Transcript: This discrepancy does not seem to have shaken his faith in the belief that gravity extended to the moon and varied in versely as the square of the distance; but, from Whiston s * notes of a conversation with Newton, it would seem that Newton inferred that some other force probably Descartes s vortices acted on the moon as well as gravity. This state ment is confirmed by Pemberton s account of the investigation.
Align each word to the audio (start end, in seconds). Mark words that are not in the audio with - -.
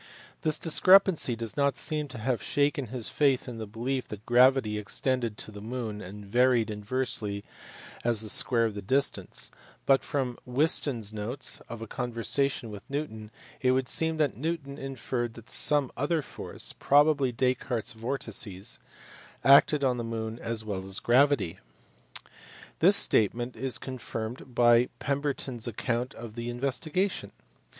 This 0.41 0.57
discrepancy 0.57 1.35
does 1.35 1.55
not 1.55 1.77
seem 1.77 2.07
to 2.07 2.17
have 2.17 2.41
shaken 2.41 2.87
his 2.87 3.07
faith 3.07 3.47
in 3.47 3.59
the 3.59 3.67
belief 3.67 4.07
that 4.07 4.25
gravity 4.25 4.79
extended 4.79 5.37
to 5.37 5.51
the 5.51 5.61
moon 5.61 6.01
and 6.01 6.25
varied 6.25 6.71
in 6.71 6.83
versely 6.83 7.43
as 8.03 8.21
the 8.21 8.29
square 8.29 8.65
of 8.65 8.73
the 8.73 8.81
distance; 8.81 9.51
but, 9.85 10.03
from 10.03 10.39
Whiston 10.43 11.01
s 11.01 11.13
* 11.13 11.13
notes 11.13 11.61
of 11.69 11.83
a 11.83 11.87
conversation 11.87 12.71
with 12.71 12.81
Newton, 12.89 13.29
it 13.61 13.73
would 13.73 13.87
seem 13.87 14.17
that 14.17 14.35
Newton 14.35 14.75
inferred 14.79 15.35
that 15.35 15.51
some 15.51 15.91
other 15.95 16.23
force 16.23 16.73
probably 16.79 17.31
Descartes 17.31 17.91
s 17.91 17.93
vortices 18.01 18.79
acted 19.43 19.83
on 19.83 19.97
the 19.97 20.03
moon 20.03 20.39
as 20.39 20.65
well 20.65 20.81
as 20.83 20.99
gravity. 20.99 21.59
This 22.79 22.95
state 22.95 23.35
ment 23.35 23.55
is 23.55 23.77
confirmed 23.77 24.55
by 24.55 24.89
Pemberton 24.97 25.57
s 25.57 25.67
account 25.67 26.15
of 26.15 26.33
the 26.33 26.49
investigation. 26.49 27.31